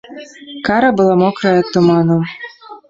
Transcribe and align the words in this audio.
Кара 0.69 0.89
была 1.03 1.13
мокрая 1.25 1.55
ад 1.61 1.67
туману. 1.77 2.17